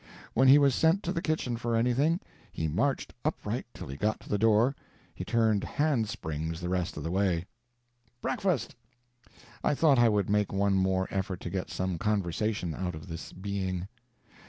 When 0.33 0.47
he 0.47 0.57
was 0.57 0.73
sent 0.73 1.03
to 1.03 1.11
the 1.11 1.21
kitchen 1.21 1.57
for 1.57 1.75
anything, 1.75 2.21
he 2.51 2.67
marched 2.67 3.13
upright 3.23 3.67
till 3.71 3.85
he 3.87 3.97
got 3.97 4.19
to 4.21 4.29
the 4.29 4.39
door; 4.39 4.75
he 5.13 5.23
turned 5.23 5.63
hand 5.63 6.09
springs 6.09 6.59
the 6.59 6.69
rest 6.69 6.97
of 6.97 7.03
the 7.03 7.11
way. 7.11 7.45
"Breakfast!" 8.19 8.73
I 9.63 9.75
thought 9.75 9.99
I 9.99 10.09
would 10.09 10.27
make 10.27 10.51
one 10.51 10.73
more 10.73 11.07
effort 11.11 11.39
to 11.41 11.51
get 11.51 11.69
some 11.69 11.99
conversation 11.99 12.73
out 12.73 12.95
of 12.95 13.09
this 13.09 13.31
being. 13.31 13.87